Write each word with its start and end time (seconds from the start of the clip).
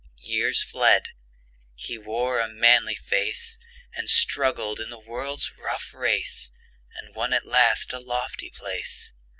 Years 0.23 0.63
fled; 0.63 1.09
he 1.75 1.95
wore 1.95 2.39
a 2.39 2.49
manly 2.49 2.95
face, 2.95 3.59
And 3.93 4.09
struggled 4.09 4.79
in 4.79 4.89
the 4.89 4.97
world's 4.97 5.53
rough 5.59 5.93
race, 5.93 6.51
And 6.95 7.13
won 7.13 7.33
at 7.33 7.45
last 7.45 7.93
a 7.93 7.99
lofty 7.99 8.49
place. 8.49 9.13